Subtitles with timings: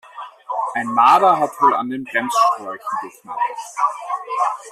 [0.73, 3.39] Ein Marder hat wohl an den Bremsschläuchen geknabbert.